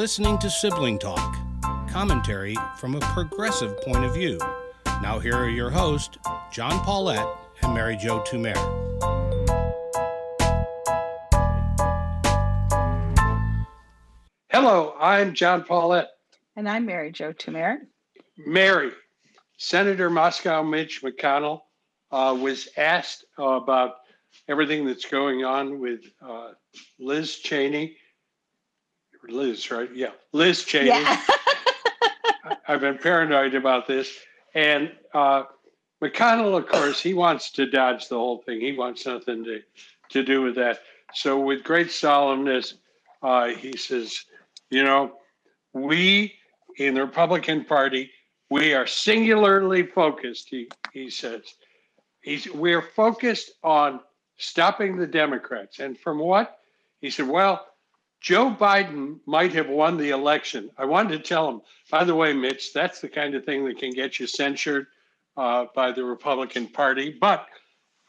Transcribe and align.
You're 0.00 0.04
listening 0.06 0.38
to 0.38 0.48
Sibling 0.48 0.98
Talk, 0.98 1.36
commentary 1.90 2.56
from 2.78 2.94
a 2.94 3.00
progressive 3.00 3.78
point 3.82 4.02
of 4.02 4.14
view. 4.14 4.38
Now, 5.02 5.18
here 5.18 5.36
are 5.36 5.50
your 5.50 5.68
hosts, 5.68 6.16
John 6.50 6.82
Paulette 6.86 7.28
and 7.60 7.74
Mary 7.74 7.98
Jo 7.98 8.20
Tumer. 8.20 8.56
Hello, 14.48 14.94
I'm 14.98 15.34
John 15.34 15.64
Paulette. 15.64 16.08
And 16.56 16.66
I'm 16.66 16.86
Mary 16.86 17.12
Jo 17.12 17.34
Tumer. 17.34 17.80
Mary, 18.38 18.92
Senator 19.58 20.08
Moscow 20.08 20.62
Mitch 20.62 21.02
McConnell 21.02 21.60
uh, 22.10 22.34
was 22.40 22.70
asked 22.78 23.26
uh, 23.38 23.42
about 23.42 23.96
everything 24.48 24.86
that's 24.86 25.04
going 25.04 25.44
on 25.44 25.78
with 25.78 26.00
uh, 26.26 26.52
Liz 26.98 27.36
Cheney. 27.36 27.98
Liz, 29.32 29.70
right? 29.70 29.88
Yeah, 29.94 30.10
Liz 30.32 30.64
Cheney. 30.64 30.88
Yeah. 30.88 31.20
I've 32.68 32.80
been 32.80 32.98
paranoid 32.98 33.54
about 33.54 33.86
this. 33.86 34.16
And 34.54 34.92
uh, 35.14 35.44
McConnell, 36.02 36.56
of 36.56 36.68
course, 36.68 37.00
he 37.00 37.14
wants 37.14 37.50
to 37.52 37.66
dodge 37.66 38.08
the 38.08 38.16
whole 38.16 38.38
thing. 38.38 38.60
He 38.60 38.72
wants 38.72 39.06
nothing 39.06 39.44
to, 39.44 39.60
to 40.10 40.24
do 40.24 40.42
with 40.42 40.54
that. 40.56 40.80
So, 41.14 41.38
with 41.40 41.64
great 41.64 41.88
solemnness, 41.88 42.74
uh, 43.22 43.48
he 43.48 43.76
says, 43.76 44.24
you 44.70 44.84
know, 44.84 45.12
we 45.72 46.34
in 46.76 46.94
the 46.94 47.02
Republican 47.02 47.64
Party, 47.64 48.10
we 48.48 48.74
are 48.74 48.86
singularly 48.86 49.84
focused, 49.84 50.48
he, 50.48 50.68
he 50.92 51.10
says. 51.10 51.42
He's, 52.22 52.50
we're 52.50 52.82
focused 52.82 53.52
on 53.62 54.00
stopping 54.38 54.96
the 54.96 55.06
Democrats. 55.06 55.78
And 55.78 55.98
from 55.98 56.18
what? 56.18 56.58
He 57.00 57.10
said, 57.10 57.28
well, 57.28 57.66
Joe 58.20 58.54
Biden 58.58 59.18
might 59.26 59.52
have 59.54 59.68
won 59.68 59.96
the 59.96 60.10
election. 60.10 60.70
I 60.76 60.84
wanted 60.84 61.16
to 61.16 61.28
tell 61.28 61.48
him, 61.48 61.62
by 61.90 62.04
the 62.04 62.14
way, 62.14 62.32
Mitch, 62.32 62.72
that's 62.72 63.00
the 63.00 63.08
kind 63.08 63.34
of 63.34 63.44
thing 63.44 63.64
that 63.64 63.78
can 63.78 63.92
get 63.92 64.18
you 64.18 64.26
censured 64.26 64.86
uh, 65.36 65.66
by 65.74 65.90
the 65.92 66.04
Republican 66.04 66.68
Party. 66.68 67.16
But 67.18 67.46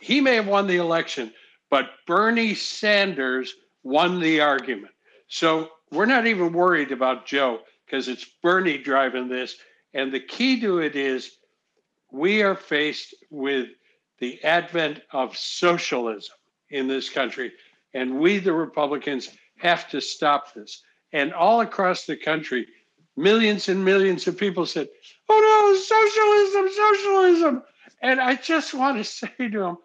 he 0.01 0.19
may 0.19 0.35
have 0.35 0.47
won 0.47 0.67
the 0.67 0.77
election, 0.77 1.31
but 1.69 1.91
Bernie 2.05 2.55
Sanders 2.55 3.55
won 3.83 4.19
the 4.19 4.41
argument. 4.41 4.93
So 5.27 5.69
we're 5.91 6.05
not 6.05 6.27
even 6.27 6.51
worried 6.51 6.91
about 6.91 7.25
Joe 7.25 7.61
because 7.85 8.07
it's 8.07 8.25
Bernie 8.43 8.77
driving 8.77 9.29
this. 9.29 9.55
And 9.93 10.11
the 10.11 10.19
key 10.19 10.59
to 10.61 10.79
it 10.79 10.95
is 10.95 11.37
we 12.11 12.41
are 12.41 12.55
faced 12.55 13.13
with 13.29 13.69
the 14.19 14.43
advent 14.43 15.01
of 15.11 15.37
socialism 15.37 16.35
in 16.69 16.87
this 16.87 17.09
country. 17.09 17.53
And 17.93 18.19
we, 18.19 18.39
the 18.39 18.53
Republicans, 18.53 19.29
have 19.61 19.89
to 19.89 20.01
stop 20.01 20.53
this. 20.53 20.81
And 21.13 21.33
all 21.33 21.61
across 21.61 22.05
the 22.05 22.15
country, 22.15 22.67
millions 23.17 23.69
and 23.69 23.83
millions 23.83 24.27
of 24.27 24.37
people 24.37 24.65
said, 24.65 24.87
Oh 25.29 25.39
no, 25.39 25.79
socialism, 25.79 26.73
socialism. 26.73 27.63
And 28.01 28.19
I 28.19 28.35
just 28.35 28.73
want 28.73 28.97
to 28.97 29.03
say 29.03 29.31
to 29.37 29.59
them, 29.59 29.77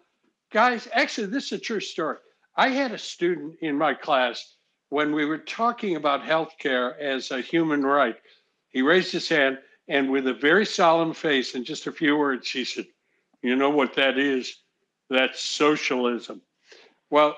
guys, 0.51 0.87
actually, 0.93 1.27
this 1.27 1.45
is 1.45 1.53
a 1.53 1.59
true 1.59 1.79
story. 1.79 2.17
I 2.55 2.69
had 2.69 2.91
a 2.91 2.97
student 2.97 3.55
in 3.61 3.77
my 3.77 3.93
class 3.93 4.55
when 4.89 5.13
we 5.13 5.25
were 5.25 5.37
talking 5.37 5.95
about 5.95 6.23
healthcare 6.23 6.97
as 6.99 7.31
a 7.31 7.41
human 7.41 7.85
right. 7.85 8.15
He 8.69 8.81
raised 8.81 9.11
his 9.11 9.29
hand 9.29 9.59
and, 9.87 10.11
with 10.11 10.27
a 10.27 10.33
very 10.33 10.65
solemn 10.65 11.13
face 11.13 11.55
and 11.55 11.65
just 11.65 11.87
a 11.87 11.91
few 11.91 12.17
words, 12.17 12.49
he 12.49 12.65
said, 12.65 12.85
You 13.41 13.55
know 13.55 13.69
what 13.69 13.95
that 13.95 14.17
is? 14.17 14.57
That's 15.09 15.41
socialism. 15.41 16.41
Well, 17.09 17.37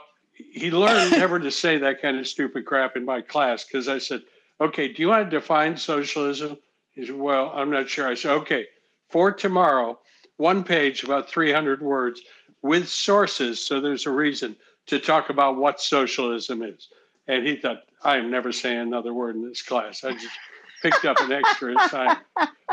he 0.51 0.71
learned 0.71 1.11
never 1.17 1.39
to 1.39 1.51
say 1.51 1.77
that 1.77 2.01
kind 2.01 2.17
of 2.17 2.27
stupid 2.27 2.65
crap 2.65 2.95
in 2.95 3.05
my 3.05 3.21
class 3.21 3.63
because 3.63 3.87
I 3.87 3.97
said, 3.97 4.21
Okay, 4.61 4.91
do 4.91 5.01
you 5.01 5.07
want 5.07 5.29
to 5.29 5.37
define 5.37 5.77
socialism? 5.77 6.57
He 6.91 7.05
said, 7.05 7.15
Well, 7.15 7.51
I'm 7.53 7.69
not 7.69 7.89
sure. 7.89 8.07
I 8.07 8.15
said, 8.15 8.31
Okay, 8.31 8.65
for 9.09 9.31
tomorrow, 9.31 9.99
one 10.37 10.63
page, 10.63 11.03
about 11.03 11.29
300 11.29 11.81
words 11.81 12.21
with 12.61 12.87
sources. 12.87 13.63
So 13.65 13.79
there's 13.79 14.05
a 14.05 14.11
reason 14.11 14.55
to 14.87 14.99
talk 14.99 15.29
about 15.29 15.57
what 15.57 15.81
socialism 15.81 16.63
is. 16.63 16.89
And 17.27 17.45
he 17.45 17.55
thought, 17.55 17.83
I'm 18.03 18.31
never 18.31 18.51
saying 18.51 18.79
another 18.79 19.13
word 19.13 19.35
in 19.35 19.47
this 19.47 19.61
class. 19.61 20.03
I 20.03 20.13
just 20.13 20.37
picked 20.81 21.05
up 21.05 21.19
an 21.19 21.31
extra 21.31 21.75
assignment. 21.77 22.25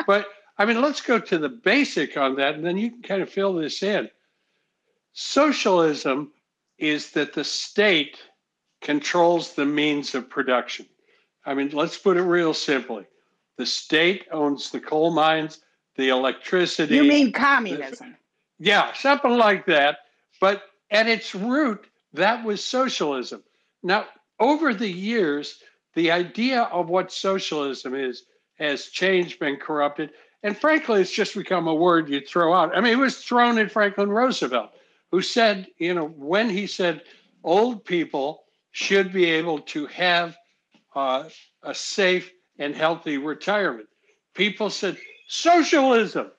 But 0.06 0.26
I 0.58 0.64
mean, 0.64 0.80
let's 0.80 1.00
go 1.00 1.18
to 1.18 1.38
the 1.38 1.48
basic 1.48 2.16
on 2.16 2.36
that, 2.36 2.54
and 2.54 2.64
then 2.64 2.78
you 2.78 2.90
can 2.90 3.02
kind 3.02 3.22
of 3.22 3.28
fill 3.28 3.54
this 3.54 3.82
in. 3.82 4.08
Socialism 5.12 6.32
is 6.78 7.12
that 7.12 7.32
the 7.32 7.44
state 7.44 8.18
controls 8.82 9.54
the 9.54 9.66
means 9.66 10.14
of 10.14 10.28
production. 10.28 10.86
I 11.44 11.54
mean, 11.54 11.70
let's 11.70 11.96
put 11.96 12.16
it 12.16 12.22
real 12.22 12.54
simply. 12.54 13.04
The 13.56 13.66
state 13.66 14.26
owns 14.32 14.70
the 14.70 14.80
coal 14.80 15.12
mines, 15.12 15.60
the 15.96 16.10
electricity. 16.10 16.96
You 16.96 17.04
mean 17.04 17.32
communism? 17.32 18.16
Yeah, 18.58 18.92
something 18.92 19.36
like 19.36 19.66
that. 19.66 19.98
But 20.40 20.62
at 20.90 21.08
its 21.08 21.34
root, 21.34 21.86
that 22.12 22.44
was 22.44 22.62
socialism. 22.62 23.42
Now, 23.82 24.06
over 24.38 24.74
the 24.74 24.90
years, 24.90 25.60
the 25.94 26.10
idea 26.10 26.62
of 26.62 26.90
what 26.90 27.12
socialism 27.12 27.94
is 27.94 28.24
has 28.58 28.86
changed, 28.86 29.38
been 29.38 29.56
corrupted, 29.56 30.10
and 30.42 30.56
frankly, 30.56 31.00
it's 31.00 31.12
just 31.12 31.34
become 31.34 31.66
a 31.66 31.74
word 31.74 32.08
you 32.08 32.20
throw 32.20 32.54
out. 32.54 32.76
I 32.76 32.80
mean, 32.80 32.92
it 32.92 32.98
was 32.98 33.18
thrown 33.18 33.58
at 33.58 33.72
Franklin 33.72 34.10
Roosevelt, 34.10 34.70
who 35.10 35.22
said, 35.22 35.66
you 35.78 35.94
know, 35.94 36.06
when 36.06 36.50
he 36.50 36.66
said 36.66 37.02
old 37.44 37.84
people 37.84 38.44
should 38.72 39.12
be 39.12 39.26
able 39.26 39.60
to 39.60 39.86
have 39.86 40.36
uh, 40.94 41.24
a 41.62 41.74
safe 41.74 42.30
and 42.58 42.74
healthy 42.74 43.18
retirement, 43.18 43.88
people 44.34 44.70
said 44.70 44.96
socialism. 45.28 46.30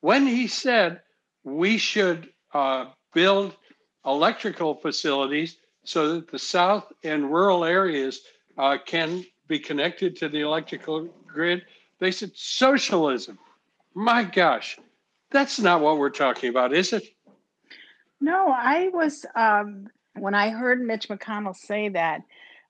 When 0.00 0.26
he 0.26 0.46
said 0.46 1.00
we 1.44 1.78
should 1.78 2.28
uh, 2.52 2.86
build 3.14 3.54
electrical 4.04 4.74
facilities 4.74 5.56
so 5.84 6.14
that 6.14 6.30
the 6.30 6.38
South 6.38 6.92
and 7.04 7.32
rural 7.32 7.64
areas 7.64 8.20
uh, 8.58 8.76
can 8.84 9.24
be 9.48 9.58
connected 9.58 10.16
to 10.16 10.28
the 10.28 10.40
electrical 10.40 11.08
grid. 11.26 11.62
They 12.00 12.10
said 12.10 12.32
socialism. 12.34 13.38
My 13.94 14.24
gosh, 14.24 14.78
that's 15.30 15.58
not 15.58 15.80
what 15.80 15.98
we're 15.98 16.10
talking 16.10 16.50
about, 16.50 16.74
is 16.74 16.92
it? 16.92 17.15
No, 18.26 18.48
I 18.48 18.88
was, 18.92 19.24
um, 19.36 19.86
when 20.16 20.34
I 20.34 20.50
heard 20.50 20.84
Mitch 20.84 21.08
McConnell 21.08 21.54
say 21.54 21.90
that, 21.90 22.22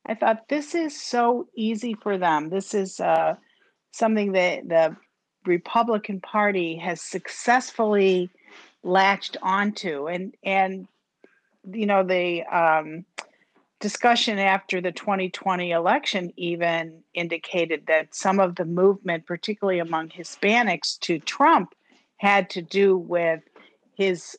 I 0.04 0.14
thought 0.14 0.50
this 0.50 0.74
is 0.74 1.02
so 1.02 1.48
easy 1.56 1.94
for 1.94 2.18
them. 2.18 2.50
This 2.50 2.74
is 2.74 3.00
uh, 3.00 3.36
something 3.90 4.32
that 4.32 4.68
the 4.68 4.94
Republican 5.46 6.20
Party 6.20 6.76
has 6.76 7.00
successfully 7.00 8.28
latched 8.82 9.38
onto. 9.40 10.08
And, 10.08 10.34
and 10.44 10.88
you 11.72 11.86
know, 11.86 12.04
the 12.04 12.42
um, 12.54 13.06
discussion 13.80 14.38
after 14.38 14.82
the 14.82 14.92
2020 14.92 15.70
election 15.70 16.34
even 16.36 17.02
indicated 17.14 17.84
that 17.86 18.14
some 18.14 18.40
of 18.40 18.56
the 18.56 18.66
movement, 18.66 19.24
particularly 19.24 19.78
among 19.78 20.10
Hispanics 20.10 20.98
to 21.00 21.18
Trump, 21.18 21.74
had 22.18 22.50
to 22.50 22.60
do 22.60 22.98
with 22.98 23.40
his 23.94 24.36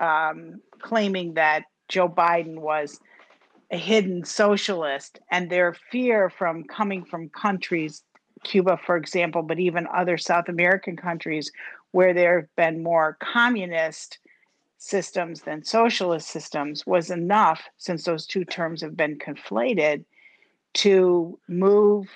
um, 0.00 0.60
claiming 0.80 1.34
that 1.34 1.64
Joe 1.88 2.08
Biden 2.08 2.58
was 2.58 3.00
a 3.70 3.76
hidden 3.76 4.24
socialist 4.24 5.20
and 5.30 5.48
their 5.50 5.74
fear 5.90 6.30
from 6.30 6.64
coming 6.64 7.04
from 7.04 7.28
countries, 7.28 8.02
Cuba, 8.42 8.78
for 8.84 8.96
example, 8.96 9.42
but 9.42 9.60
even 9.60 9.86
other 9.94 10.18
South 10.18 10.48
American 10.48 10.96
countries 10.96 11.52
where 11.92 12.14
there 12.14 12.40
have 12.40 12.56
been 12.56 12.82
more 12.82 13.16
communist 13.20 14.18
systems 14.78 15.42
than 15.42 15.62
socialist 15.62 16.28
systems 16.28 16.86
was 16.86 17.10
enough, 17.10 17.62
since 17.76 18.04
those 18.04 18.26
two 18.26 18.44
terms 18.44 18.80
have 18.80 18.96
been 18.96 19.18
conflated, 19.18 20.04
to 20.72 21.38
move 21.48 22.06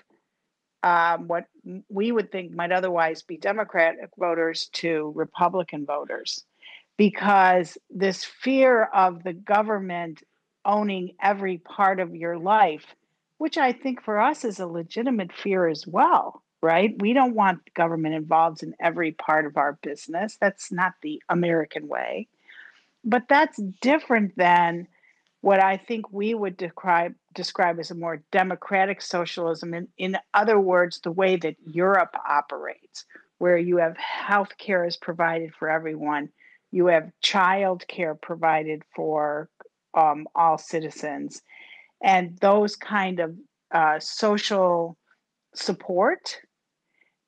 um, 0.82 1.28
what 1.28 1.46
we 1.88 2.12
would 2.12 2.30
think 2.30 2.52
might 2.52 2.72
otherwise 2.72 3.22
be 3.22 3.36
Democratic 3.36 4.10
voters 4.18 4.68
to 4.74 5.12
Republican 5.14 5.86
voters. 5.86 6.44
Because 6.96 7.76
this 7.90 8.24
fear 8.24 8.84
of 8.84 9.24
the 9.24 9.32
government 9.32 10.22
owning 10.64 11.14
every 11.20 11.58
part 11.58 12.00
of 12.00 12.14
your 12.14 12.38
life, 12.38 12.86
which 13.38 13.58
I 13.58 13.72
think 13.72 14.02
for 14.02 14.20
us 14.20 14.44
is 14.44 14.60
a 14.60 14.66
legitimate 14.66 15.32
fear 15.32 15.66
as 15.66 15.86
well, 15.86 16.42
right? 16.62 16.94
We 17.00 17.12
don't 17.12 17.34
want 17.34 17.74
government 17.74 18.14
involved 18.14 18.62
in 18.62 18.74
every 18.80 19.12
part 19.12 19.44
of 19.44 19.56
our 19.56 19.78
business. 19.82 20.38
That's 20.40 20.70
not 20.72 20.94
the 21.02 21.22
American 21.28 21.88
way 21.88 22.28
but 23.04 23.24
that's 23.28 23.60
different 23.80 24.36
than 24.36 24.88
what 25.42 25.62
I 25.62 25.76
think 25.76 26.10
we 26.10 26.34
would 26.34 26.56
describe 26.56 27.14
describe 27.34 27.78
as 27.78 27.90
a 27.90 27.94
more 27.94 28.22
democratic 28.32 29.02
socialism. 29.02 29.74
In, 29.74 29.88
in 29.98 30.16
other 30.32 30.58
words, 30.58 31.00
the 31.00 31.12
way 31.12 31.36
that 31.36 31.56
Europe 31.66 32.14
operates, 32.28 33.04
where 33.38 33.58
you 33.58 33.76
have 33.78 33.96
health 33.96 34.56
care 34.56 34.84
is 34.84 34.96
provided 34.96 35.52
for 35.54 35.68
everyone, 35.68 36.30
you 36.74 36.86
have 36.86 37.10
child 37.22 37.86
care 37.88 38.14
provided 38.14 38.82
for 38.94 39.48
um, 39.94 40.26
all 40.34 40.58
citizens, 40.58 41.40
and 42.02 42.36
those 42.38 42.76
kind 42.76 43.20
of 43.20 43.34
uh, 43.72 43.98
social 44.00 44.96
support 45.54 46.38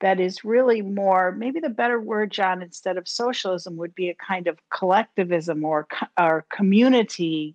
that 0.01 0.21
is 0.21 0.45
really 0.45 0.83
more 0.83 1.33
maybe 1.33 1.61
the 1.61 1.69
better 1.69 2.01
word 2.01 2.31
john 2.31 2.61
instead 2.61 2.99
of 2.99 3.07
socialism 3.07 3.77
would 3.77 3.95
be 3.95 4.09
a 4.09 4.17
kind 4.17 4.49
of 4.49 4.59
collectivism 4.69 5.65
or 5.65 5.87
or 6.19 6.45
community 6.53 7.55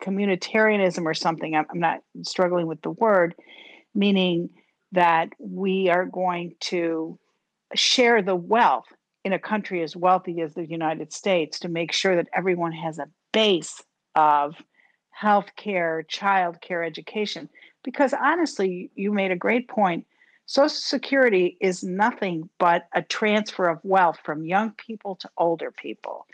communitarianism 0.00 1.04
or 1.04 1.14
something. 1.14 1.54
I'm, 1.54 1.66
I'm 1.70 1.80
not 1.80 2.00
struggling 2.22 2.66
with 2.66 2.80
the 2.82 2.90
word 2.90 3.34
meaning 3.94 4.50
that 4.92 5.30
we 5.38 5.88
are 5.88 6.04
going 6.04 6.54
to 6.60 7.18
share 7.74 8.22
the 8.22 8.36
wealth 8.36 8.86
in 9.26 9.32
a 9.32 9.38
country 9.40 9.82
as 9.82 9.96
wealthy 9.96 10.40
as 10.40 10.54
the 10.54 10.66
united 10.66 11.12
states 11.12 11.58
to 11.58 11.68
make 11.68 11.90
sure 11.90 12.14
that 12.14 12.28
everyone 12.32 12.70
has 12.70 13.00
a 13.00 13.08
base 13.32 13.82
of 14.14 14.54
health 15.10 15.50
care 15.56 16.04
child 16.04 16.60
care 16.60 16.84
education 16.84 17.48
because 17.82 18.14
honestly 18.14 18.88
you 18.94 19.12
made 19.12 19.32
a 19.32 19.36
great 19.36 19.66
point 19.68 20.06
Social 20.46 20.68
Security 20.68 21.56
is 21.60 21.82
nothing 21.82 22.48
but 22.58 22.86
a 22.94 23.02
transfer 23.02 23.68
of 23.68 23.84
wealth 23.84 24.20
from 24.22 24.44
young 24.44 24.70
people 24.70 25.16
to 25.16 25.28
older 25.36 25.72
people. 25.72 26.26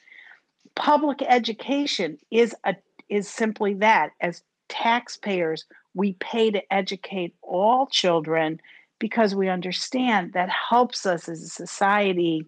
Public 0.74 1.22
education 1.22 2.18
is 2.30 2.54
a 2.64 2.76
is 3.08 3.26
simply 3.26 3.72
that. 3.74 4.10
As 4.20 4.42
taxpayers, 4.68 5.64
we 5.94 6.12
pay 6.14 6.50
to 6.50 6.72
educate 6.72 7.34
all 7.40 7.86
children 7.86 8.60
because 8.98 9.34
we 9.34 9.48
understand 9.48 10.34
that 10.34 10.50
helps 10.50 11.06
us 11.06 11.26
as 11.28 11.42
a 11.42 11.48
society 11.48 12.46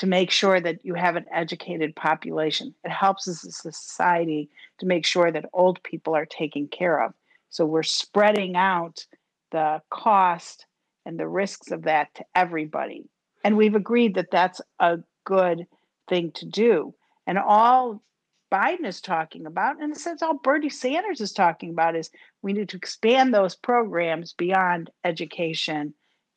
to 0.00 0.06
make 0.06 0.30
sure 0.30 0.58
that 0.58 0.82
you 0.82 0.94
have 0.94 1.16
an 1.16 1.26
educated 1.30 1.94
population. 1.94 2.74
It 2.84 2.90
helps 2.90 3.28
as 3.28 3.44
a 3.44 3.52
society 3.52 4.48
to 4.78 4.86
make 4.86 5.04
sure 5.04 5.30
that 5.30 5.44
old 5.52 5.82
people 5.82 6.16
are 6.16 6.24
taken 6.24 6.68
care 6.68 7.04
of. 7.04 7.12
So 7.50 7.66
we're 7.66 7.82
spreading 7.82 8.56
out 8.56 9.04
the 9.52 9.82
cost 9.90 10.64
and 11.04 11.20
the 11.20 11.28
risks 11.28 11.70
of 11.70 11.82
that 11.82 12.14
to 12.14 12.24
everybody. 12.34 13.10
And 13.44 13.58
we've 13.58 13.74
agreed 13.74 14.14
that 14.14 14.30
that's 14.30 14.62
a 14.78 15.00
good 15.26 15.66
thing 16.08 16.32
to 16.36 16.46
do. 16.46 16.94
And 17.26 17.36
all 17.36 18.02
Biden 18.50 18.86
is 18.86 19.02
talking 19.02 19.44
about, 19.44 19.82
and 19.82 19.92
a 19.92 19.98
sense, 19.98 20.22
all 20.22 20.38
Bernie 20.38 20.70
Sanders 20.70 21.20
is 21.20 21.34
talking 21.34 21.68
about, 21.68 21.94
is 21.94 22.10
we 22.40 22.54
need 22.54 22.70
to 22.70 22.78
expand 22.78 23.34
those 23.34 23.54
programs 23.54 24.32
beyond 24.32 24.88
education 25.04 25.92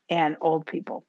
and 0.10 0.36
old 0.42 0.66
people. 0.66 1.06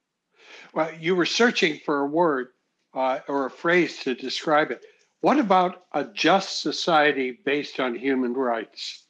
Well, 0.75 0.91
you 0.99 1.15
were 1.15 1.27
searching 1.27 1.81
for 1.85 2.01
a 2.01 2.07
word 2.07 2.49
uh, 2.95 3.21
or 3.29 3.47
a 3.47 3.51
phrase 3.51 3.99
to 4.01 4.15
describe 4.15 4.71
it. 4.71 4.85
What 5.21 5.39
about 5.39 5.85
a 5.93 6.05
just 6.05 6.61
society 6.61 7.39
based 7.45 7.81
on 7.81 7.95
human 7.95 8.35
rights? 8.35 9.05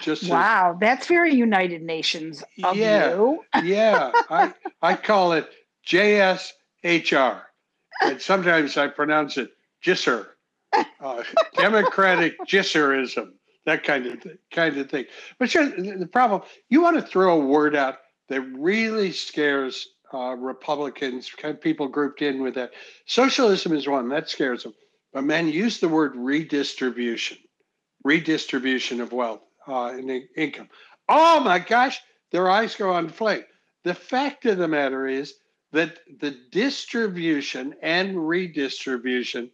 Just 0.00 0.28
wow, 0.28 0.72
as, 0.72 0.80
that's 0.80 1.06
very 1.06 1.34
United 1.34 1.82
Nations 1.82 2.44
of 2.62 2.76
yeah, 2.76 3.10
you. 3.10 3.44
yeah, 3.62 4.12
I 4.28 4.52
I 4.82 4.94
call 4.94 5.32
it 5.32 5.48
JSHR, 5.86 7.42
and 8.02 8.20
sometimes 8.20 8.76
I 8.76 8.86
pronounce 8.88 9.36
it 9.36 9.50
JISR, 9.84 10.26
uh, 11.00 11.22
Democratic 11.54 12.38
JISRism, 12.46 13.32
that 13.66 13.84
kind 13.84 14.06
of 14.06 14.22
th- 14.22 14.38
kind 14.52 14.76
of 14.76 14.90
thing. 14.90 15.06
But 15.38 15.50
sure, 15.50 15.66
the 15.66 16.08
problem 16.10 16.42
you 16.68 16.82
want 16.82 16.96
to 16.96 17.02
throw 17.02 17.40
a 17.40 17.44
word 17.44 17.74
out 17.74 17.98
that 18.28 18.42
really 18.42 19.12
scares 19.12 19.88
uh, 20.12 20.34
Republicans, 20.36 21.30
kind 21.30 21.54
of 21.54 21.60
people 21.60 21.88
grouped 21.88 22.22
in 22.22 22.42
with 22.42 22.54
that. 22.54 22.72
Socialism 23.06 23.72
is 23.72 23.88
one 23.88 24.08
that 24.08 24.28
scares 24.28 24.64
them. 24.64 24.74
But 25.12 25.24
man, 25.24 25.48
use 25.48 25.80
the 25.80 25.88
word 25.88 26.14
redistribution, 26.16 27.38
redistribution 28.04 29.00
of 29.00 29.12
wealth 29.12 29.40
uh, 29.66 29.94
in 29.98 30.28
income. 30.36 30.68
Oh 31.08 31.40
my 31.40 31.58
gosh, 31.58 32.00
their 32.30 32.48
eyes 32.48 32.74
go 32.74 32.92
on 32.92 33.08
flame. 33.08 33.44
The 33.84 33.94
fact 33.94 34.46
of 34.46 34.58
the 34.58 34.68
matter 34.68 35.06
is 35.06 35.34
that 35.72 35.98
the 36.20 36.36
distribution 36.50 37.74
and 37.82 38.28
redistribution 38.28 39.50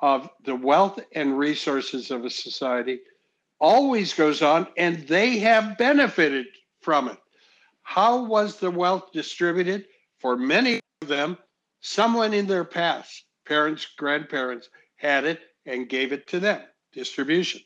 of 0.00 0.28
the 0.44 0.54
wealth 0.54 0.98
and 1.14 1.38
resources 1.38 2.10
of 2.10 2.24
a 2.24 2.30
society 2.30 3.00
always 3.60 4.14
goes 4.14 4.42
on, 4.42 4.66
and 4.76 5.06
they 5.06 5.38
have 5.38 5.76
benefited 5.76 6.46
from 6.80 7.08
it. 7.08 7.18
How 7.82 8.24
was 8.24 8.56
the 8.56 8.70
wealth 8.70 9.12
distributed? 9.12 9.86
For 10.20 10.36
many 10.36 10.80
of 11.02 11.08
them, 11.08 11.38
someone 11.80 12.34
in 12.34 12.46
their 12.46 12.64
past, 12.64 13.24
parents, 13.46 13.86
grandparents, 13.96 14.68
had 14.96 15.24
it 15.24 15.40
and 15.66 15.88
gave 15.88 16.12
it 16.12 16.26
to 16.28 16.40
them. 16.40 16.62
Distribution. 16.92 17.62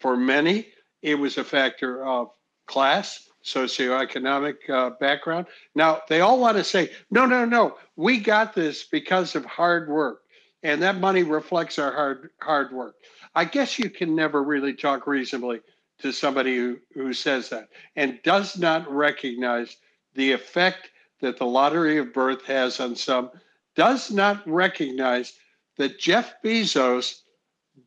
For 0.00 0.16
many, 0.16 0.68
it 1.02 1.16
was 1.16 1.38
a 1.38 1.44
factor 1.44 2.04
of 2.04 2.30
class, 2.66 3.28
socioeconomic 3.44 4.68
uh, 4.70 4.90
background. 5.00 5.46
Now, 5.74 6.02
they 6.08 6.20
all 6.20 6.38
want 6.38 6.56
to 6.56 6.64
say, 6.64 6.90
no, 7.10 7.26
no, 7.26 7.44
no, 7.44 7.76
we 7.96 8.18
got 8.18 8.54
this 8.54 8.84
because 8.84 9.34
of 9.34 9.44
hard 9.44 9.88
work. 9.88 10.22
And 10.62 10.82
that 10.82 10.98
money 10.98 11.22
reflects 11.22 11.78
our 11.78 11.92
hard, 11.92 12.30
hard 12.40 12.72
work. 12.72 12.96
I 13.34 13.44
guess 13.44 13.78
you 13.78 13.90
can 13.90 14.14
never 14.14 14.42
really 14.42 14.74
talk 14.74 15.06
reasonably 15.06 15.60
to 16.00 16.12
somebody 16.12 16.56
who, 16.56 16.78
who 16.94 17.12
says 17.12 17.48
that 17.48 17.68
and 17.96 18.20
does 18.22 18.58
not 18.58 18.90
recognize 18.90 19.76
the 20.14 20.32
effect 20.32 20.90
that 21.20 21.38
the 21.38 21.46
lottery 21.46 21.98
of 21.98 22.12
birth 22.12 22.44
has 22.44 22.80
on 22.80 22.96
some, 22.96 23.30
does 23.74 24.10
not 24.10 24.46
recognize 24.48 25.34
that 25.76 25.98
Jeff 25.98 26.34
Bezos 26.42 27.22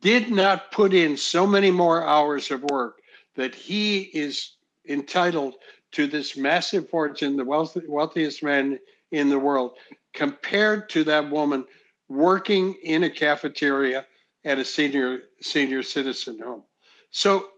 did 0.00 0.30
not 0.30 0.72
put 0.72 0.94
in 0.94 1.16
so 1.16 1.46
many 1.46 1.70
more 1.70 2.06
hours 2.06 2.50
of 2.50 2.62
work 2.64 3.00
that 3.36 3.54
he 3.54 4.00
is 4.00 4.52
entitled 4.88 5.54
to 5.92 6.06
this 6.06 6.36
massive 6.36 6.88
fortune, 6.88 7.36
the 7.36 7.44
wealthy, 7.44 7.82
wealthiest 7.86 8.42
man 8.42 8.78
in 9.10 9.28
the 9.28 9.38
world, 9.38 9.72
compared 10.14 10.88
to 10.88 11.04
that 11.04 11.30
woman 11.30 11.64
working 12.08 12.74
in 12.82 13.04
a 13.04 13.10
cafeteria 13.10 14.06
at 14.44 14.58
a 14.58 14.64
senior 14.64 15.22
senior 15.40 15.82
citizen 15.82 16.38
home. 16.38 16.62
So 17.10 17.48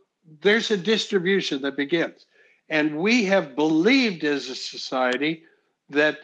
there's 0.42 0.70
a 0.70 0.76
distribution 0.76 1.62
that 1.62 1.76
begins. 1.76 2.26
And 2.68 2.96
we 2.96 3.24
have 3.26 3.54
believed 3.54 4.24
as 4.24 4.48
a 4.48 4.54
society 4.54 5.44
that 5.91 6.19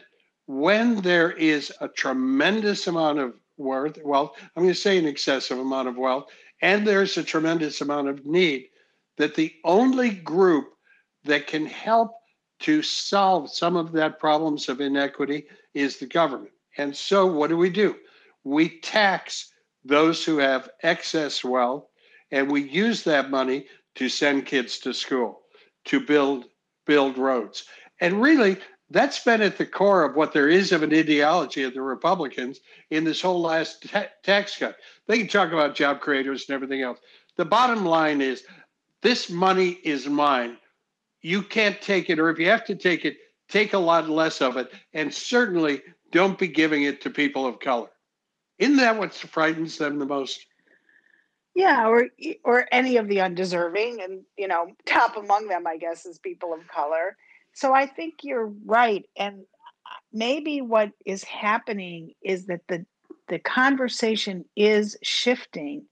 when 0.47 1.01
there 1.01 1.31
is 1.31 1.71
a 1.81 1.87
tremendous 1.87 2.87
amount 2.87 3.19
of 3.19 3.33
worth, 3.57 3.97
wealth, 4.03 4.31
I'm 4.55 4.63
going 4.63 4.73
to 4.73 4.79
say 4.79 4.97
an 4.97 5.05
excessive 5.05 5.59
amount 5.59 5.87
of 5.87 5.97
wealth, 5.97 6.25
and 6.61 6.85
there's 6.85 7.17
a 7.17 7.23
tremendous 7.23 7.81
amount 7.81 8.09
of 8.09 8.25
need, 8.25 8.67
that 9.17 9.35
the 9.35 9.53
only 9.63 10.09
group 10.09 10.73
that 11.23 11.47
can 11.47 11.65
help 11.65 12.11
to 12.59 12.81
solve 12.81 13.49
some 13.51 13.75
of 13.75 13.91
that 13.91 14.19
problems 14.19 14.69
of 14.69 14.81
inequity 14.81 15.45
is 15.73 15.97
the 15.97 16.05
government. 16.05 16.51
And 16.77 16.95
so 16.95 17.25
what 17.25 17.49
do 17.49 17.57
we 17.57 17.69
do? 17.69 17.95
We 18.43 18.79
tax 18.79 19.51
those 19.83 20.23
who 20.23 20.37
have 20.37 20.69
excess 20.83 21.43
wealth 21.43 21.85
and 22.31 22.49
we 22.49 22.61
use 22.63 23.03
that 23.03 23.29
money 23.29 23.65
to 23.95 24.09
send 24.09 24.45
kids 24.45 24.79
to 24.79 24.93
school, 24.93 25.41
to 25.85 25.99
build 25.99 26.45
build 26.85 27.17
roads. 27.17 27.65
And 27.99 28.21
really 28.21 28.57
that's 28.91 29.23
been 29.23 29.41
at 29.41 29.57
the 29.57 29.65
core 29.65 30.03
of 30.03 30.15
what 30.15 30.33
there 30.33 30.49
is 30.49 30.71
of 30.71 30.83
an 30.83 30.93
ideology 30.93 31.63
of 31.63 31.73
the 31.73 31.81
Republicans 31.81 32.59
in 32.89 33.03
this 33.03 33.21
whole 33.21 33.41
last 33.41 33.89
ta- 33.89 34.07
tax 34.21 34.57
cut. 34.57 34.75
They 35.07 35.17
can 35.17 35.27
talk 35.27 35.51
about 35.51 35.75
job 35.75 36.01
creators 36.01 36.45
and 36.47 36.55
everything 36.55 36.81
else. 36.81 36.99
The 37.37 37.45
bottom 37.45 37.85
line 37.85 38.21
is 38.21 38.43
this 39.01 39.29
money 39.29 39.79
is 39.83 40.07
mine. 40.07 40.57
You 41.21 41.41
can't 41.41 41.81
take 41.81 42.09
it, 42.09 42.19
or 42.19 42.29
if 42.29 42.39
you 42.39 42.49
have 42.49 42.65
to 42.65 42.75
take 42.75 43.05
it, 43.05 43.17
take 43.47 43.73
a 43.73 43.79
lot 43.79 44.09
less 44.09 44.41
of 44.41 44.57
it. 44.57 44.71
And 44.93 45.13
certainly 45.13 45.81
don't 46.11 46.37
be 46.37 46.47
giving 46.47 46.83
it 46.83 47.01
to 47.01 47.09
people 47.09 47.47
of 47.47 47.59
color. 47.59 47.89
Isn't 48.59 48.77
that 48.77 48.97
what 48.97 49.13
frightens 49.13 49.77
them 49.77 49.99
the 49.99 50.05
most? 50.05 50.45
Yeah, 51.55 51.87
or 51.87 52.07
or 52.43 52.67
any 52.71 52.97
of 52.97 53.09
the 53.09 53.19
undeserving, 53.21 54.01
and 54.01 54.21
you 54.37 54.47
know, 54.47 54.67
top 54.85 55.17
among 55.17 55.47
them, 55.47 55.67
I 55.67 55.77
guess, 55.77 56.05
is 56.05 56.17
people 56.17 56.53
of 56.53 56.65
color. 56.67 57.17
So 57.53 57.73
I 57.73 57.85
think 57.85 58.15
you're 58.23 58.51
right, 58.65 59.05
and 59.17 59.43
maybe 60.13 60.61
what 60.61 60.91
is 61.05 61.23
happening 61.23 62.13
is 62.21 62.47
that 62.47 62.61
the 62.67 62.85
the 63.27 63.39
conversation 63.39 64.43
is 64.55 64.97
shifting 65.01 65.85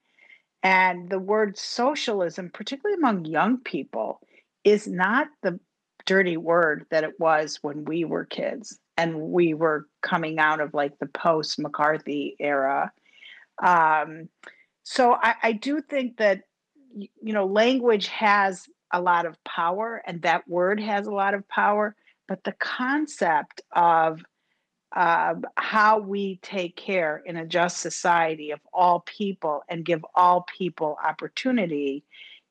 and 0.61 1.09
the 1.09 1.19
word 1.19 1.57
socialism, 1.57 2.49
particularly 2.53 2.97
among 2.97 3.23
young 3.25 3.59
people, 3.59 4.19
is 4.65 4.87
not 4.87 5.27
the 5.41 5.59
dirty 6.05 6.37
word 6.37 6.85
that 6.91 7.03
it 7.03 7.19
was 7.19 7.59
when 7.61 7.85
we 7.85 8.03
were 8.03 8.25
kids 8.25 8.77
and 8.97 9.21
we 9.21 9.53
were 9.53 9.85
coming 10.01 10.39
out 10.39 10.59
of 10.59 10.73
like 10.73 10.99
the 10.99 11.05
post 11.05 11.59
McCarthy 11.59 12.35
era. 12.39 12.91
Um, 13.63 14.27
so 14.83 15.13
I, 15.13 15.35
I 15.43 15.51
do 15.53 15.81
think 15.81 16.17
that, 16.17 16.41
you 16.95 17.33
know, 17.33 17.45
language 17.45 18.07
has 18.07 18.67
a 18.91 19.01
lot 19.01 19.25
of 19.25 19.41
power 19.43 20.01
and 20.05 20.21
that 20.23 20.47
word 20.47 20.79
has 20.79 21.07
a 21.07 21.11
lot 21.11 21.33
of 21.33 21.47
power, 21.47 21.95
but 22.27 22.43
the 22.43 22.53
concept 22.53 23.61
of 23.73 24.21
uh, 24.95 25.35
how 25.55 25.99
we 25.99 26.39
take 26.41 26.75
care 26.75 27.21
in 27.25 27.37
a 27.37 27.45
just 27.45 27.77
society 27.77 28.51
of 28.51 28.59
all 28.73 29.01
people 29.01 29.61
and 29.69 29.85
give 29.85 30.03
all 30.15 30.45
people 30.57 30.97
opportunity 31.03 32.03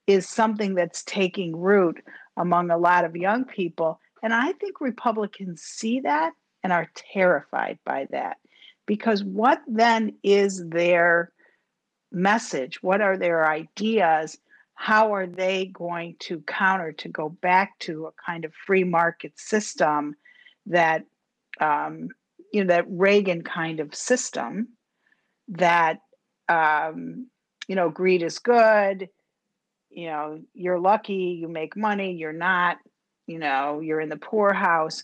is 0.07 0.29
something 0.29 0.75
that's 0.75 1.03
taking 1.05 1.57
root 1.57 2.01
among 2.37 2.71
a 2.71 2.79
lot 2.79 3.05
of 3.05 3.17
young 3.17 3.45
people 3.45 4.01
And 4.23 4.33
I 4.33 4.53
think 4.53 4.81
Republicans 4.81 5.63
see 5.63 6.01
that 6.01 6.33
and 6.63 6.73
are 6.73 6.91
terrified 6.95 7.79
by 7.85 8.07
that 8.11 8.39
because 8.87 9.23
what 9.23 9.61
then 9.67 10.17
is 10.23 10.67
their 10.69 11.33
message? 12.11 12.83
What 12.83 13.01
are 13.01 13.17
their 13.17 13.49
ideas? 13.49 14.39
How 14.81 15.13
are 15.15 15.27
they 15.27 15.67
going 15.67 16.15
to 16.21 16.41
counter 16.43 16.93
to 16.93 17.09
go 17.09 17.29
back 17.29 17.77
to 17.81 18.07
a 18.07 18.13
kind 18.25 18.45
of 18.45 18.55
free 18.55 18.85
market 18.85 19.37
system 19.37 20.15
that, 20.67 21.05
um, 21.61 22.11
you 22.53 22.63
know, 22.63 22.69
that 22.69 22.87
Reagan 22.89 23.43
kind 23.43 23.81
of 23.81 23.93
system 23.93 24.69
that, 25.49 25.99
um, 26.49 27.27
you 27.67 27.75
know, 27.75 27.91
greed 27.91 28.23
is 28.23 28.39
good. 28.39 29.09
You 29.91 30.07
know, 30.07 30.41
you're 30.55 30.79
lucky, 30.79 31.37
you 31.41 31.49
make 31.49 31.77
money, 31.77 32.13
you're 32.13 32.33
not, 32.33 32.77
you 33.27 33.41
know, 33.41 33.81
you're 33.81 34.01
in 34.01 34.09
the 34.09 34.17
poorhouse. 34.17 35.03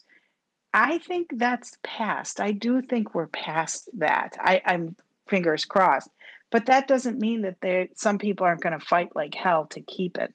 I 0.72 0.98
think 0.98 1.30
that's 1.34 1.76
past. 1.82 2.40
I 2.40 2.52
do 2.52 2.80
think 2.80 3.12
we're 3.12 3.26
past 3.26 3.88
that. 3.94 4.36
I, 4.38 4.62
I'm 4.64 4.94
fingers 5.28 5.64
crossed. 5.64 6.10
But 6.54 6.66
that 6.66 6.86
doesn't 6.86 7.18
mean 7.18 7.42
that 7.42 7.60
there 7.60 7.88
some 7.96 8.16
people 8.16 8.46
aren't 8.46 8.60
going 8.60 8.78
to 8.78 8.86
fight 8.86 9.08
like 9.16 9.34
hell 9.34 9.66
to 9.72 9.80
keep 9.80 10.16
it 10.16 10.32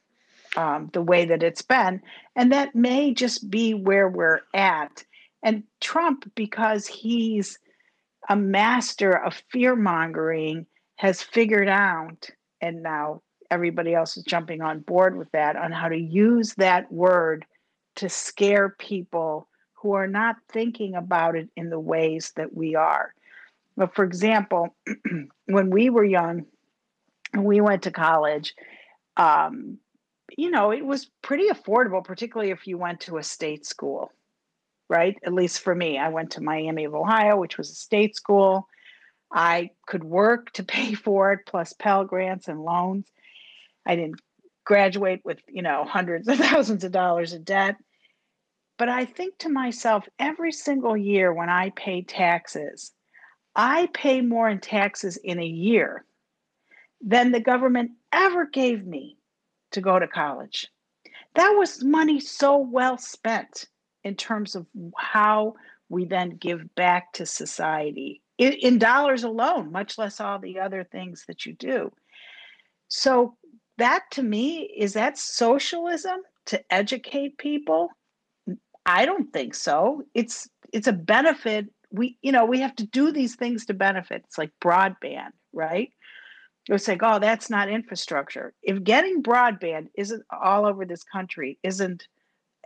um, 0.58 0.90
the 0.92 1.02
way 1.02 1.24
that 1.24 1.44
it's 1.44 1.62
been. 1.62 2.02
And 2.36 2.52
that 2.52 2.76
may 2.76 3.14
just 3.14 3.50
be 3.50 3.74
where 3.74 4.10
we're 4.10 4.42
at. 4.54 5.06
And 5.44 5.64
Trump, 5.80 6.30
because 6.36 6.88
he's 6.88 7.58
a 8.28 8.36
master 8.36 9.14
of 9.14 9.42
fear 9.50 9.78
mongering, 9.78 10.66
has 10.98 11.24
figured 11.24 11.70
out, 11.70 12.30
and 12.60 12.84
now 12.84 13.22
everybody 13.50 13.96
else 13.96 14.18
is 14.18 14.26
jumping 14.26 14.62
on 14.62 14.80
board 14.80 15.18
with 15.18 15.32
that, 15.32 15.56
on 15.56 15.72
how 15.72 15.88
to 15.88 15.98
use 15.98 16.54
that 16.56 16.92
word 16.92 17.46
to 17.96 18.10
scare 18.10 18.76
people 18.78 19.48
who 19.76 19.94
are 19.94 20.08
not 20.08 20.36
thinking 20.52 20.96
about 20.96 21.38
it 21.38 21.48
in 21.56 21.70
the 21.70 21.80
ways 21.80 22.34
that 22.36 22.54
we 22.54 22.76
are. 22.76 23.14
But 23.80 23.96
for 23.96 24.04
example, 24.04 24.76
when 25.46 25.70
we 25.70 25.90
were 25.90 26.04
young 26.04 26.46
we 27.36 27.62
went 27.62 27.84
to 27.84 27.92
college, 27.92 28.54
um, 29.16 29.78
you 30.38 30.52
know, 30.52 30.72
it 30.72 30.86
was 30.86 31.10
pretty 31.22 31.48
affordable, 31.48 32.04
particularly 32.04 32.52
if 32.52 32.68
you 32.68 32.78
went 32.78 33.02
to 33.02 33.18
a 33.18 33.24
state 33.24 33.66
school, 33.66 34.12
right? 34.90 35.16
At 35.24 35.34
least 35.34 35.62
for 35.62 35.74
me, 35.74 35.98
I 35.98 36.10
went 36.10 36.32
to 36.32 36.42
Miami 36.42 36.86
of 36.86 36.96
Ohio, 36.96 37.38
which 37.38 37.58
was 37.58 37.70
a 37.70 37.76
state 37.76 38.16
school. 38.16 38.68
I 39.32 39.70
could 39.88 40.04
work 40.04 40.52
to 40.54 40.64
pay 40.76 40.94
for 40.94 41.34
it, 41.34 41.42
plus 41.46 41.74
Pell 41.74 42.04
Grants 42.04 42.48
and 42.48 42.62
loans. 42.62 43.08
I 43.86 43.96
didn't 43.96 44.22
graduate 44.66 45.22
with, 45.24 45.40
you 45.48 45.62
know, 45.62 45.86
hundreds 45.88 46.28
of 46.28 46.38
thousands 46.40 46.84
of 46.84 46.92
dollars 46.92 47.34
of 47.34 47.46
debt. 47.46 47.76
But 48.78 48.90
I 48.90 49.06
think 49.06 49.38
to 49.40 49.50
myself 49.50 50.08
every 50.18 50.52
single 50.52 50.98
year 50.98 51.34
when 51.34 51.50
I 51.50 51.70
pay 51.72 52.02
taxes, 52.02 52.92
I 53.56 53.90
pay 53.94 54.22
more 54.22 54.50
in 54.50 54.60
taxes 54.60 55.18
in 55.18 55.40
a 55.40 55.46
year 55.46 56.06
than 57.02 57.32
the 57.32 57.40
government 57.40 57.92
ever 58.12 58.46
gave 58.46 58.86
me 58.86 59.18
to 59.72 59.82
go 59.82 60.00
to 60.00 60.08
college. 60.08 60.68
That 61.36 61.52
was 61.52 61.84
money 61.84 62.20
so 62.20 62.58
well 62.58 62.98
spent 62.98 63.68
in 64.04 64.16
terms 64.16 64.56
of 64.56 64.66
how 64.98 65.56
we 65.90 66.06
then 66.06 66.38
give 66.38 66.74
back 66.76 67.14
to 67.14 67.26
society 67.26 68.22
in, 68.38 68.54
in, 68.54 68.80
dollars 68.80 69.24
alone, 69.24 69.72
much 69.72 69.98
less 69.98 70.20
all 70.20 70.40
the 70.40 70.60
other 70.60 70.84
things 70.84 71.26
that 71.28 71.46
you 71.46 71.54
do. 71.54 71.92
So, 72.88 73.36
that 73.78 74.04
to 74.12 74.24
me 74.24 74.64
is 74.78 74.94
that 74.94 75.18
socialism 75.18 76.20
to 76.48 76.62
educate 76.72 77.38
people 77.38 77.90
I 78.90 79.06
don't 79.06 79.32
think 79.32 79.54
so. 79.54 80.04
It's 80.16 80.50
it's 80.74 80.88
a 80.88 80.94
benefit. 80.94 81.68
We 81.92 82.18
you 82.22 82.32
know 82.32 82.46
we 82.46 82.60
have 82.60 82.76
to 82.78 82.86
do 82.86 83.12
these 83.12 83.36
things 83.36 83.66
to 83.66 83.74
benefit. 83.74 84.24
It's 84.26 84.38
like 84.38 84.52
broadband, 84.62 85.32
right? 85.54 85.92
You'll 86.68 86.80
say, 86.80 86.98
"Oh, 87.02 87.20
that's 87.20 87.50
not 87.50 87.70
infrastructure." 87.70 88.54
If 88.62 88.84
getting 88.84 89.24
broadband 89.24 89.90
isn't 89.96 90.24
all 90.32 90.66
over 90.66 90.86
this 90.86 91.04
country 91.04 91.58
isn't 91.64 92.08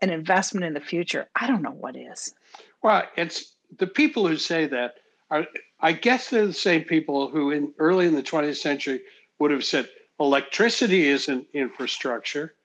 an 0.02 0.10
investment 0.10 0.66
in 0.66 0.74
the 0.74 0.82
future, 0.82 1.28
I 1.36 1.48
don't 1.48 1.62
know 1.62 1.72
what 1.72 1.96
is. 1.96 2.34
Well, 2.82 3.04
it's 3.16 3.54
the 3.78 3.88
people 3.88 4.28
who 4.28 4.38
say 4.38 4.68
that 4.68 4.96
are. 5.30 5.46
I 5.80 5.92
guess 5.92 6.30
they're 6.30 6.48
the 6.48 6.54
same 6.54 6.84
people 6.84 7.30
who, 7.30 7.52
in 7.52 7.74
early 7.78 8.08
in 8.08 8.16
the 8.16 8.24
20th 8.24 8.58
century, 8.58 9.02
would 9.40 9.52
have 9.52 9.66
said 9.66 9.90
electricity 10.20 11.08
isn't 11.08 11.46
infrastructure 11.54 12.56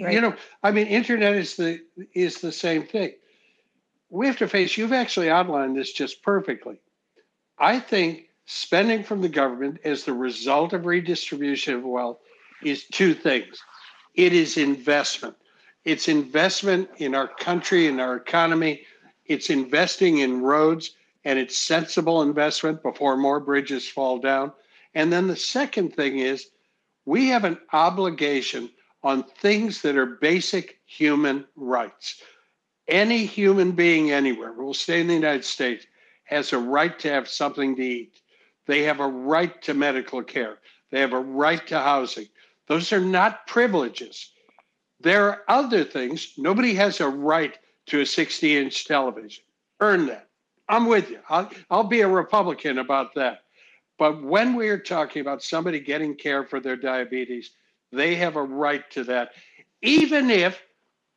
Right. 0.00 0.14
You 0.14 0.20
know, 0.20 0.34
I 0.62 0.70
mean, 0.70 0.86
internet 0.86 1.34
is 1.34 1.56
the 1.56 1.80
is 2.14 2.40
the 2.40 2.52
same 2.52 2.86
thing. 2.86 3.12
We 4.08 4.26
have 4.26 4.38
to 4.38 4.48
face. 4.48 4.76
You've 4.76 4.92
actually 4.92 5.30
outlined 5.30 5.76
this 5.76 5.92
just 5.92 6.22
perfectly. 6.22 6.78
I 7.58 7.80
think 7.80 8.28
spending 8.46 9.02
from 9.02 9.20
the 9.20 9.28
government 9.28 9.80
as 9.84 10.04
the 10.04 10.12
result 10.12 10.72
of 10.72 10.86
redistribution 10.86 11.74
of 11.74 11.84
wealth 11.84 12.18
is 12.62 12.84
two 12.84 13.14
things. 13.14 13.62
It 14.14 14.32
is 14.32 14.56
investment. 14.56 15.36
It's 15.84 16.08
investment 16.08 16.88
in 16.98 17.14
our 17.14 17.28
country 17.28 17.86
in 17.86 18.00
our 18.00 18.16
economy. 18.16 18.82
It's 19.26 19.50
investing 19.50 20.18
in 20.18 20.42
roads 20.42 20.92
and 21.24 21.38
it's 21.38 21.58
sensible 21.58 22.22
investment 22.22 22.82
before 22.82 23.16
more 23.16 23.40
bridges 23.40 23.88
fall 23.88 24.18
down. 24.18 24.52
And 24.94 25.12
then 25.12 25.26
the 25.26 25.36
second 25.36 25.94
thing 25.94 26.18
is 26.18 26.48
we 27.04 27.28
have 27.28 27.44
an 27.44 27.58
obligation 27.72 28.70
on 29.02 29.22
things 29.22 29.82
that 29.82 29.96
are 29.96 30.06
basic 30.06 30.78
human 30.86 31.44
rights. 31.56 32.22
Any 32.88 33.26
human 33.26 33.72
being 33.72 34.12
anywhere, 34.12 34.52
we'll 34.52 34.74
stay 34.74 35.00
in 35.00 35.08
the 35.08 35.14
United 35.14 35.44
States, 35.44 35.86
has 36.24 36.52
a 36.52 36.58
right 36.58 36.98
to 37.00 37.10
have 37.10 37.28
something 37.28 37.74
to 37.76 37.82
eat. 37.82 38.20
They 38.66 38.82
have 38.82 39.00
a 39.00 39.08
right 39.08 39.60
to 39.62 39.74
medical 39.74 40.22
care. 40.22 40.58
They 40.90 41.00
have 41.00 41.12
a 41.12 41.20
right 41.20 41.64
to 41.68 41.78
housing. 41.78 42.28
Those 42.68 42.92
are 42.92 43.00
not 43.00 43.46
privileges. 43.46 44.30
There 45.00 45.28
are 45.28 45.42
other 45.48 45.84
things. 45.84 46.32
Nobody 46.36 46.74
has 46.74 47.00
a 47.00 47.08
right 47.08 47.56
to 47.86 48.00
a 48.00 48.06
60 48.06 48.56
inch 48.56 48.86
television. 48.86 49.44
Earn 49.80 50.06
that. 50.06 50.28
I'm 50.68 50.86
with 50.86 51.10
you. 51.10 51.20
I'll, 51.28 51.50
I'll 51.70 51.84
be 51.84 52.00
a 52.00 52.08
Republican 52.08 52.78
about 52.78 53.14
that. 53.14 53.40
But 53.98 54.22
when 54.22 54.54
we 54.54 54.68
are 54.68 54.78
talking 54.78 55.20
about 55.20 55.42
somebody 55.42 55.80
getting 55.80 56.14
care 56.14 56.44
for 56.44 56.60
their 56.60 56.76
diabetes, 56.76 57.52
they 57.92 58.14
have 58.16 58.36
a 58.36 58.42
right 58.42 58.88
to 58.90 59.04
that, 59.04 59.30
even 59.82 60.28
if 60.28 60.60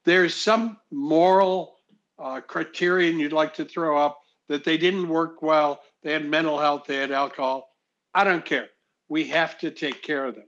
there's 0.06 0.36
some 0.36 0.78
moral 0.92 1.78
uh, 2.18 2.42
criterion 2.42 3.20
you'd 3.20 3.34
like 3.34 3.54
to 3.56 3.66
throw 3.66 3.98
up 3.98 4.20
that 4.48 4.64
they 4.64 4.78
didn't 4.78 5.08
work 5.08 5.42
well, 5.42 5.82
they 6.04 6.14
had 6.14 6.26
mental 6.26 6.60
health, 6.60 6.86
they 6.88 6.96
had 6.96 7.12
alcohol. 7.12 7.76
I 8.14 8.24
don't 8.24 8.44
care. 8.44 8.68
We 9.08 9.26
have 9.26 9.58
to 9.60 9.72
take 9.72 10.02
care 10.02 10.26
of 10.26 10.36
them. 10.36 10.46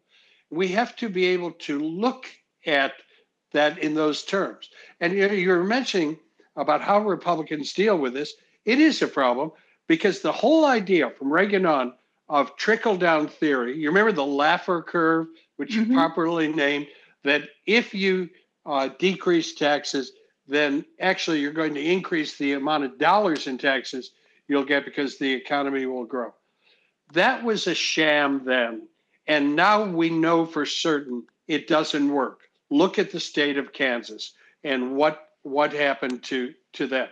We 0.49 0.69
have 0.69 0.95
to 0.97 1.09
be 1.09 1.27
able 1.27 1.51
to 1.51 1.79
look 1.79 2.27
at 2.65 2.93
that 3.53 3.77
in 3.79 3.93
those 3.93 4.23
terms. 4.23 4.69
And 4.99 5.13
you're 5.13 5.63
mentioning 5.63 6.17
about 6.55 6.81
how 6.81 6.99
Republicans 6.99 7.73
deal 7.73 7.97
with 7.97 8.13
this. 8.13 8.33
It 8.65 8.79
is 8.79 9.01
a 9.01 9.07
problem 9.07 9.51
because 9.87 10.21
the 10.21 10.31
whole 10.31 10.65
idea 10.65 11.09
from 11.11 11.31
Reagan 11.31 11.65
on 11.65 11.93
of 12.29 12.55
trickle 12.55 12.97
down 12.97 13.27
theory, 13.27 13.77
you 13.77 13.89
remember 13.89 14.11
the 14.11 14.21
Laffer 14.21 14.85
curve 14.85 15.27
which 15.61 15.73
mm-hmm. 15.73 15.91
you 15.91 15.97
properly 15.97 16.47
named, 16.51 16.87
that 17.23 17.43
if 17.67 17.93
you 17.93 18.27
uh, 18.65 18.89
decrease 18.99 19.53
taxes, 19.53 20.13
then 20.47 20.85
actually 20.99 21.39
you're 21.39 21.51
going 21.51 21.73
to 21.73 21.83
increase 21.83 22.37
the 22.37 22.53
amount 22.53 22.83
of 22.83 22.97
dollars 22.97 23.47
in 23.47 23.57
taxes 23.57 24.11
you'll 24.47 24.65
get 24.65 24.85
because 24.85 25.17
the 25.17 25.31
economy 25.31 25.85
will 25.85 26.05
grow. 26.05 26.33
That 27.13 27.43
was 27.43 27.67
a 27.67 27.75
sham 27.75 28.43
then. 28.45 28.87
And 29.27 29.55
now 29.55 29.85
we 29.85 30.09
know 30.09 30.45
for 30.45 30.65
certain 30.65 31.23
it 31.47 31.67
doesn't 31.67 32.11
work. 32.11 32.41
Look 32.69 32.99
at 32.99 33.11
the 33.11 33.19
state 33.19 33.57
of 33.57 33.73
Kansas 33.73 34.33
and 34.63 34.95
what 34.95 35.29
what 35.43 35.73
happened 35.73 36.23
to 36.23 36.53
to 36.73 36.87
them. 36.87 37.07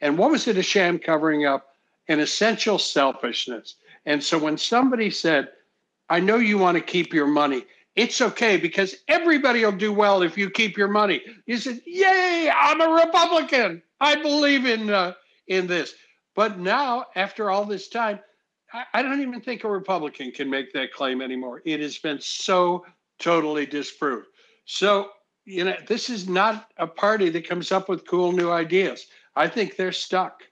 And 0.00 0.18
what 0.18 0.30
was 0.30 0.48
it 0.48 0.56
a 0.56 0.62
sham 0.62 0.98
covering 0.98 1.46
up? 1.46 1.68
An 2.08 2.20
essential 2.20 2.78
selfishness. 2.78 3.76
And 4.06 4.22
so 4.22 4.38
when 4.38 4.58
somebody 4.58 5.10
said, 5.10 5.48
I 6.10 6.20
know 6.20 6.36
you 6.36 6.58
want 6.58 6.76
to 6.76 6.82
keep 6.82 7.14
your 7.14 7.26
money, 7.26 7.64
it's 7.96 8.20
okay 8.20 8.56
because 8.56 8.96
everybody 9.08 9.64
will 9.64 9.72
do 9.72 9.92
well 9.92 10.22
if 10.22 10.36
you 10.36 10.50
keep 10.50 10.76
your 10.76 10.88
money. 10.88 11.22
You 11.46 11.58
said, 11.58 11.80
"Yay! 11.86 12.50
I'm 12.50 12.80
a 12.80 12.88
Republican. 12.88 13.82
I 14.00 14.16
believe 14.16 14.66
in 14.66 14.90
uh, 14.90 15.14
in 15.46 15.66
this." 15.66 15.94
But 16.34 16.58
now, 16.58 17.06
after 17.14 17.50
all 17.50 17.64
this 17.64 17.88
time, 17.88 18.18
I, 18.72 18.84
I 18.94 19.02
don't 19.02 19.20
even 19.20 19.40
think 19.40 19.62
a 19.62 19.68
Republican 19.68 20.32
can 20.32 20.50
make 20.50 20.72
that 20.72 20.92
claim 20.92 21.22
anymore. 21.22 21.62
It 21.64 21.80
has 21.80 21.98
been 21.98 22.20
so 22.20 22.84
totally 23.20 23.66
disproved. 23.66 24.26
So 24.64 25.10
you 25.44 25.64
know, 25.64 25.76
this 25.86 26.10
is 26.10 26.28
not 26.28 26.70
a 26.78 26.86
party 26.86 27.28
that 27.30 27.48
comes 27.48 27.70
up 27.70 27.88
with 27.88 28.06
cool 28.06 28.32
new 28.32 28.50
ideas. 28.50 29.06
I 29.36 29.46
think 29.46 29.76
they're 29.76 29.92
stuck. 29.92 30.42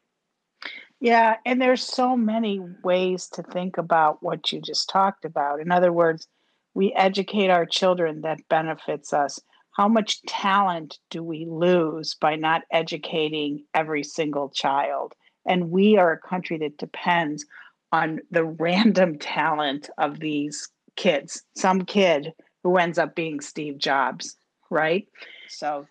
Yeah, 1.01 1.39
and 1.45 1.61
there's 1.61 1.83
so 1.83 2.17
many 2.17 2.61
ways 2.85 3.27
to 3.31 3.43
think 3.43 3.79
about 3.79 4.23
what 4.23 4.53
you 4.53 4.61
just 4.61 4.89
talked 4.89 5.25
about. 5.25 5.61
In 5.61 5.73
other 5.73 5.93
words 5.93 6.29
we 6.75 6.93
educate 6.95 7.51
our 7.51 7.67
children 7.67 8.23
that 8.23 8.49
benefits 8.49 9.13
us 9.13 9.41
how 9.77 9.89
much 9.89 10.23
talent 10.23 10.99
do 11.11 11.23
we 11.23 11.47
lose 11.49 12.15
by 12.15 12.37
not 12.37 12.63
educating 12.71 13.65
every 13.75 14.05
single 14.05 14.51
child? 14.51 15.15
And 15.47 15.71
we 15.71 15.97
are 15.97 16.13
a 16.13 16.19
country 16.19 16.59
that 16.59 16.77
depends 16.77 17.47
on 17.91 18.21
the 18.31 18.45
random 18.61 19.19
talent 19.19 19.89
of 19.99 20.21
these 20.21 20.69
kids. 20.97 21.43
Some 21.57 21.83
kid 21.83 22.33
who 22.63 22.77
ends 22.77 22.99
up 22.99 23.15
being 23.15 23.41
Steve 23.41 23.79
Jobs, 23.79 24.37
right? 24.71 25.07
So, 25.49 25.87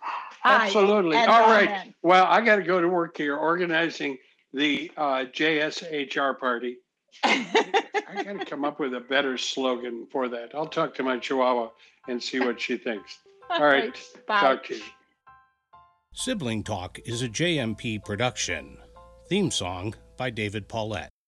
absolutely. 0.45 1.17
All 1.17 1.51
right. 1.51 1.93
Well, 2.01 2.25
I 2.25 2.41
got 2.41 2.57
to 2.57 2.63
go 2.63 2.79
to 2.81 2.87
work 2.87 3.17
here 3.17 3.35
organizing 3.35 4.17
the 4.53 4.91
uh, 4.95 5.25
JSHR 5.33 6.39
party. 6.39 6.77
I 8.11 8.23
got 8.23 8.39
to 8.39 8.45
come 8.45 8.65
up 8.65 8.79
with 8.79 8.93
a 8.93 8.99
better 8.99 9.37
slogan 9.37 10.07
for 10.11 10.27
that. 10.29 10.53
I'll 10.53 10.67
talk 10.67 10.93
to 10.95 11.03
my 11.03 11.17
Chihuahua 11.17 11.69
and 12.07 12.21
see 12.21 12.39
what 12.39 12.59
she 12.59 12.77
thinks. 12.77 13.19
All 13.49 13.63
right. 13.63 13.97
Bye. 14.27 14.41
Talk 14.41 14.65
to 14.65 14.75
you. 14.75 14.81
Sibling 16.13 16.63
Talk 16.63 16.99
is 17.05 17.21
a 17.21 17.29
JMP 17.29 18.03
production. 18.03 18.77
Theme 19.29 19.51
song 19.51 19.95
by 20.17 20.29
David 20.29 20.67
Paulette. 20.67 21.10